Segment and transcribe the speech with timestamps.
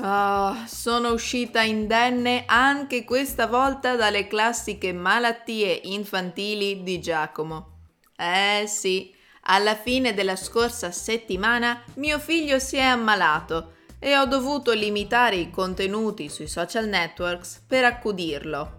[0.00, 7.78] Oh, sono uscita indenne anche questa volta dalle classiche malattie infantili di Giacomo.
[8.16, 14.72] Eh sì, alla fine della scorsa settimana mio figlio si è ammalato e ho dovuto
[14.72, 18.76] limitare i contenuti sui social networks per accudirlo.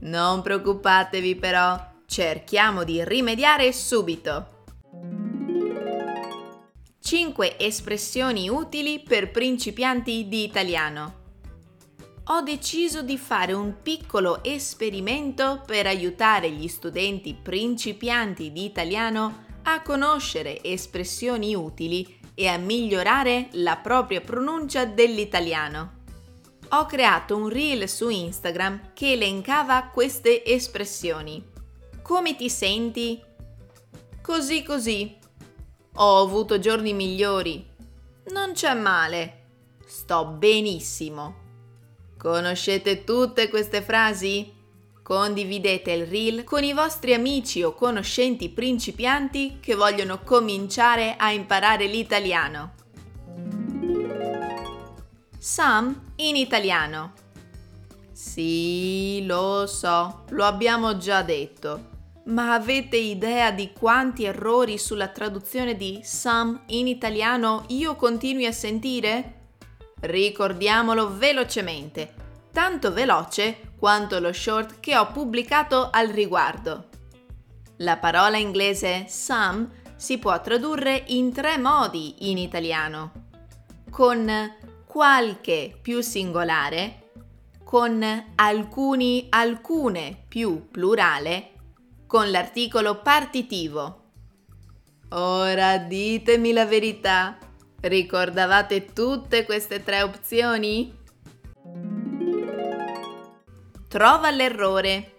[0.00, 4.61] Non preoccupatevi però, cerchiamo di rimediare subito.
[7.12, 11.20] 5 espressioni utili per principianti di italiano.
[12.28, 19.82] Ho deciso di fare un piccolo esperimento per aiutare gli studenti principianti di italiano a
[19.82, 26.04] conoscere espressioni utili e a migliorare la propria pronuncia dell'italiano.
[26.70, 31.44] Ho creato un reel su Instagram che elencava queste espressioni.
[32.00, 33.20] Come ti senti?
[34.22, 35.20] Così così.
[35.96, 37.64] Ho avuto giorni migliori.
[38.32, 39.40] Non c'è male.
[39.84, 41.34] Sto benissimo.
[42.16, 44.50] Conoscete tutte queste frasi?
[45.02, 51.86] Condividete il reel con i vostri amici o conoscenti principianti che vogliono cominciare a imparare
[51.86, 52.72] l'italiano.
[55.38, 57.12] Some in italiano.
[58.12, 61.90] Sì, lo so, lo abbiamo già detto.
[62.24, 68.52] Ma avete idea di quanti errori sulla traduzione di some in italiano io continui a
[68.52, 69.40] sentire?
[70.00, 72.20] Ricordiamolo velocemente
[72.52, 76.88] tanto veloce quanto lo short che ho pubblicato al riguardo.
[77.78, 83.12] La parola inglese some si può tradurre in tre modi in italiano.
[83.90, 84.30] Con
[84.86, 87.10] qualche più singolare,
[87.64, 88.04] con
[88.34, 91.51] alcuni alcune più plurale,
[92.12, 94.00] con l'articolo partitivo.
[95.12, 97.38] Ora ditemi la verità.
[97.80, 100.94] Ricordavate tutte queste tre opzioni?
[103.88, 105.16] Trova l'errore.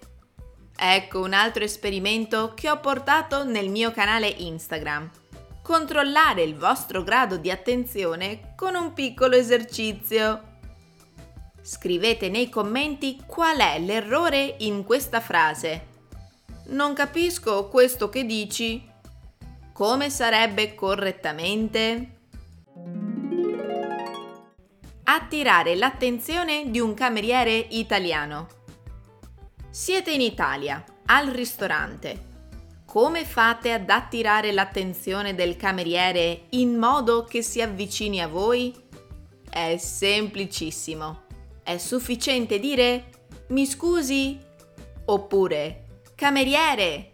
[0.77, 5.09] Ecco un altro esperimento che ho portato nel mio canale Instagram.
[5.63, 10.59] Controllare il vostro grado di attenzione con un piccolo esercizio.
[11.59, 15.92] Scrivete nei commenti qual è l'errore in questa frase.
[16.66, 18.90] Non capisco questo che dici.
[19.74, 22.18] Come sarebbe correttamente?
[25.03, 28.47] Attirare l'attenzione di un cameriere italiano.
[29.69, 32.31] Siete in Italia, al ristorante.
[32.85, 38.73] Come fate ad attirare l'attenzione del cameriere in modo che si avvicini a voi?
[39.50, 41.23] È semplicissimo.
[41.62, 43.09] È sufficiente dire
[43.47, 44.40] mi scusi
[45.06, 45.84] oppure
[46.23, 47.11] cameriere.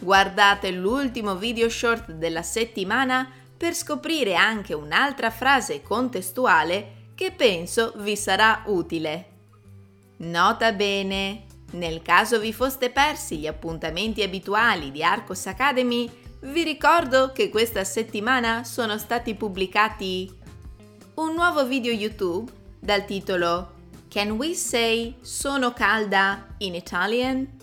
[0.00, 8.16] Guardate l'ultimo video short della settimana per scoprire anche un'altra frase contestuale che penso vi
[8.16, 9.26] sarà utile.
[10.16, 11.44] Nota bene,
[11.74, 17.84] nel caso vi foste persi gli appuntamenti abituali di Arcos Academy, vi ricordo che questa
[17.84, 20.28] settimana sono stati pubblicati
[21.14, 22.50] un nuovo video YouTube
[22.80, 23.74] dal titolo
[24.08, 27.58] Can we say sono calda in Italian?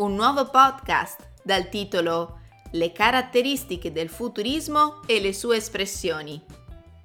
[0.00, 2.38] Un nuovo podcast dal titolo
[2.72, 6.42] Le caratteristiche del futurismo e le sue espressioni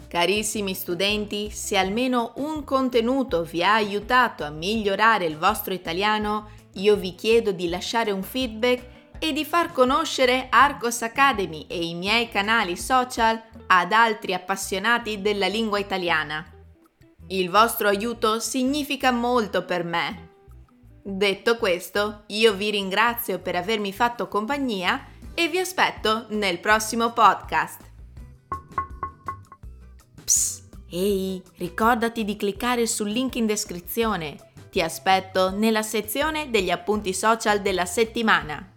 [0.07, 6.95] Carissimi studenti, se almeno un contenuto vi ha aiutato a migliorare il vostro italiano, io
[6.95, 8.85] vi chiedo di lasciare un feedback
[9.19, 15.47] e di far conoscere Arcos Academy e i miei canali social ad altri appassionati della
[15.47, 16.49] lingua italiana.
[17.27, 20.24] Il vostro aiuto significa molto per me.
[21.07, 25.05] Detto questo, io vi ringrazio per avermi fatto compagnia
[25.35, 27.79] e vi aspetto nel prossimo podcast.
[30.23, 34.53] Psst, ehi, ricordati di cliccare sul link in descrizione.
[34.71, 38.73] Ti aspetto nella sezione degli appunti social della settimana.